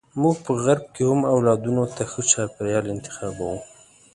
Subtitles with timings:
[0.21, 3.53] موږ په غرب کې هم اولادونو ته ښه چاپیریال انتخابوو.